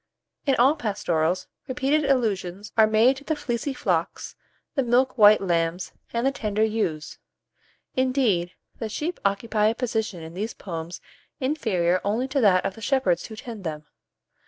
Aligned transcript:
In 0.47 0.55
all 0.55 0.75
pastorals, 0.75 1.45
repeated 1.67 2.05
allusions 2.05 2.71
are 2.75 2.87
made 2.87 3.17
to 3.17 3.23
the 3.23 3.35
"fleecy 3.35 3.71
flocks," 3.71 4.35
the 4.73 4.81
"milk 4.81 5.15
white 5.15 5.41
lambs," 5.41 5.91
and 6.11 6.25
"the 6.25 6.31
tender 6.31 6.63
ewes;" 6.63 7.19
indeed, 7.95 8.53
the 8.79 8.89
sheep 8.89 9.19
occupy 9.23 9.67
a 9.67 9.75
position 9.75 10.23
in 10.23 10.33
these 10.33 10.55
poems 10.55 11.01
inferior 11.39 12.01
only 12.03 12.27
to 12.29 12.41
that 12.41 12.65
of 12.65 12.73
the 12.73 12.81
shepherds 12.81 13.27
who 13.27 13.35
tend 13.35 13.63
them. 13.63 13.85